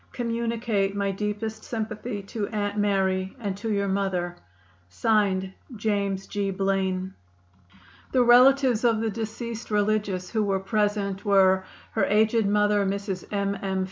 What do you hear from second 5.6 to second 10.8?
JAMES G. BLAINE. The relatives of the deceased religious who were